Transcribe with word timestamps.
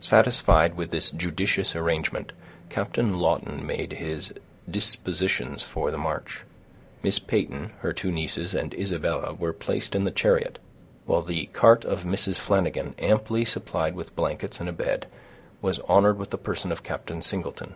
Satisfied 0.00 0.76
with 0.78 0.92
this 0.92 1.10
judicious 1.10 1.76
arrangement, 1.76 2.32
Captain 2.70 3.18
Lawton 3.18 3.66
made 3.66 3.92
his 3.92 4.32
dispositions 4.66 5.60
for 5.62 5.90
the 5.90 5.98
march. 5.98 6.44
Miss 7.02 7.18
Peyton, 7.18 7.70
her 7.80 7.92
two 7.92 8.10
nieces, 8.10 8.54
and 8.54 8.72
Isabella 8.72 9.34
were 9.34 9.52
placed 9.52 9.94
in 9.94 10.04
the 10.04 10.10
chariot, 10.10 10.58
while 11.04 11.20
the 11.20 11.44
cart 11.52 11.84
of 11.84 12.04
Mrs. 12.04 12.38
Flanagan, 12.38 12.94
amply 12.98 13.44
supplied 13.44 13.94
with 13.94 14.16
blankets 14.16 14.58
and 14.58 14.70
a 14.70 14.72
bed, 14.72 15.06
was 15.60 15.80
honored 15.80 16.16
with 16.16 16.30
the 16.30 16.38
person 16.38 16.72
of 16.72 16.82
Captain 16.82 17.20
Singleton. 17.20 17.74